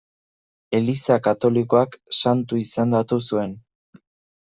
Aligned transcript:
Eliza 0.77 1.19
katolikoak 1.29 2.01
Santu 2.23 2.61
izendatu 2.67 3.25
zuen. 3.31 3.61